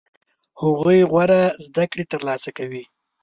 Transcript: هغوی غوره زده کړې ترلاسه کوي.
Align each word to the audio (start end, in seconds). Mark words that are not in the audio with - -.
هغوی 0.61 0.99
غوره 1.11 1.41
زده 1.65 1.85
کړې 1.91 2.03
ترلاسه 2.11 2.49
کوي. 2.57 2.83